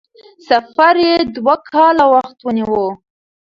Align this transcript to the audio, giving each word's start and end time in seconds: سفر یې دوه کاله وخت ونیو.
سفر 0.47 0.95
یې 1.05 1.15
دوه 1.35 1.55
کاله 1.71 2.05
وخت 2.13 2.37
ونیو. 2.43 2.81